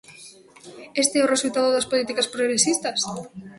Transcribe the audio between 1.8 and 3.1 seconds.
políticas progresistas?